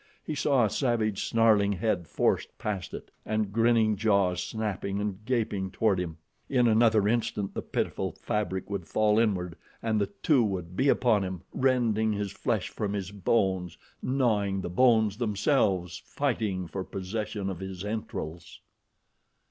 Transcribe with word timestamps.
He 0.23 0.33
saw 0.33 0.65
a 0.65 0.69
savage, 0.71 1.29
snarling 1.29 1.73
head 1.73 2.07
forced 2.07 2.57
past 2.57 2.91
it, 2.95 3.11
and 3.23 3.53
grinning 3.53 3.95
jaws 3.95 4.41
snapping 4.41 4.99
and 4.99 5.23
gaping 5.25 5.69
toward 5.69 5.99
him. 5.99 6.17
In 6.49 6.67
another 6.67 7.07
instant 7.07 7.53
the 7.53 7.61
pitiful 7.61 8.11
fabric 8.11 8.67
would 8.67 8.87
fall 8.87 9.19
inward, 9.19 9.55
and 9.79 10.01
the 10.01 10.07
two 10.07 10.43
would 10.43 10.75
be 10.75 10.89
upon 10.89 11.23
him, 11.23 11.43
rending 11.53 12.13
his 12.13 12.31
flesh 12.31 12.69
from 12.69 12.93
his 12.93 13.11
bones, 13.11 13.77
gnawing 14.01 14.61
the 14.61 14.71
bones 14.71 15.17
themselves, 15.17 16.01
fighting 16.03 16.65
for 16.65 16.83
possession 16.83 17.47
of 17.47 17.59
his 17.59 17.85
entrails. 17.85 18.59